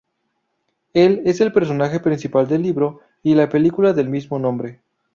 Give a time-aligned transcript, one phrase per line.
[0.95, 4.79] Él es el personaje principal del libro y la película del mismo nombre.